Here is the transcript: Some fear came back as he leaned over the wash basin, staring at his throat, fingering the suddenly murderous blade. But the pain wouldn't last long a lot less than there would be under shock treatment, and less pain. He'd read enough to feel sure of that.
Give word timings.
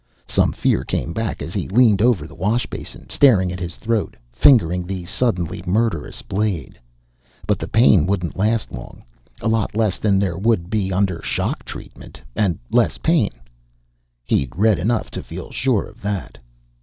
Some 0.27 0.51
fear 0.51 0.83
came 0.83 1.13
back 1.13 1.43
as 1.43 1.53
he 1.53 1.67
leaned 1.67 2.01
over 2.01 2.25
the 2.25 2.33
wash 2.33 2.65
basin, 2.65 3.07
staring 3.11 3.51
at 3.51 3.59
his 3.59 3.75
throat, 3.75 4.15
fingering 4.33 4.83
the 4.87 5.05
suddenly 5.05 5.61
murderous 5.67 6.23
blade. 6.23 6.79
But 7.45 7.59
the 7.59 7.67
pain 7.67 8.07
wouldn't 8.07 8.35
last 8.35 8.71
long 8.71 9.03
a 9.41 9.47
lot 9.47 9.75
less 9.75 9.99
than 9.99 10.17
there 10.17 10.39
would 10.39 10.71
be 10.71 10.91
under 10.91 11.21
shock 11.21 11.63
treatment, 11.65 12.19
and 12.35 12.57
less 12.71 12.97
pain. 12.97 13.29
He'd 14.25 14.55
read 14.55 14.79
enough 14.79 15.11
to 15.11 15.21
feel 15.21 15.51
sure 15.51 15.85
of 15.85 16.01
that. 16.01 16.39